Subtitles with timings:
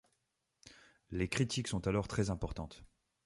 [1.11, 2.83] Les critiques sont alors très importantes.